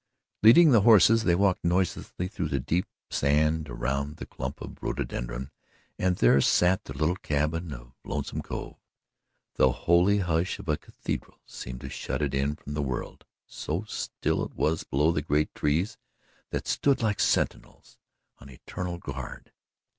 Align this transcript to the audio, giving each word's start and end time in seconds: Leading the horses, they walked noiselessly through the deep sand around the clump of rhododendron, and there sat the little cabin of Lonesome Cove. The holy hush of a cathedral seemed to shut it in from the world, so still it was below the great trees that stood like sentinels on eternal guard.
Leading 0.41 0.71
the 0.71 0.81
horses, 0.81 1.25
they 1.25 1.35
walked 1.35 1.63
noiselessly 1.63 2.27
through 2.27 2.47
the 2.49 2.59
deep 2.59 2.87
sand 3.11 3.69
around 3.69 4.17
the 4.17 4.25
clump 4.25 4.59
of 4.59 4.81
rhododendron, 4.81 5.51
and 5.99 6.15
there 6.15 6.41
sat 6.41 6.85
the 6.85 6.97
little 6.97 7.15
cabin 7.17 7.71
of 7.71 7.93
Lonesome 8.03 8.41
Cove. 8.41 8.77
The 9.57 9.71
holy 9.71 10.17
hush 10.17 10.57
of 10.57 10.67
a 10.69 10.75
cathedral 10.75 11.39
seemed 11.45 11.81
to 11.81 11.89
shut 11.91 12.23
it 12.23 12.33
in 12.33 12.55
from 12.55 12.73
the 12.73 12.81
world, 12.81 13.25
so 13.45 13.83
still 13.83 14.43
it 14.43 14.55
was 14.55 14.83
below 14.83 15.11
the 15.11 15.21
great 15.21 15.53
trees 15.53 15.99
that 16.49 16.65
stood 16.67 17.03
like 17.03 17.19
sentinels 17.19 17.99
on 18.39 18.49
eternal 18.49 18.97
guard. 18.97 19.51